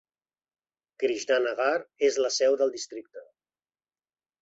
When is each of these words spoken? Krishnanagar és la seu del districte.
Krishnanagar 1.03 1.75
és 2.09 2.19
la 2.27 2.35
seu 2.41 2.61
del 2.65 2.77
districte. 2.81 3.27